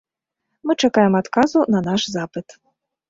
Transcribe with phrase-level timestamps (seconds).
[0.69, 2.47] Мы чакаем адказу на наш запыт.